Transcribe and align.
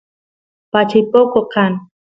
pachay 0.71 1.03
poco 1.13 1.41
kan 1.53 1.73